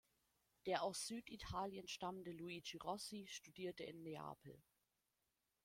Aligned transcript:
Der 0.65 0.81
aus 0.81 1.05
Süditalien 1.05 1.87
stammende 1.87 2.31
Luigi 2.31 2.75
Rossi 2.77 3.27
studierte 3.29 3.83
in 3.83 4.01
Neapel. 4.01 4.59